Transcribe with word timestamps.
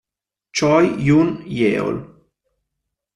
Choi 0.55 0.83
Yoon-yeol 1.07 1.97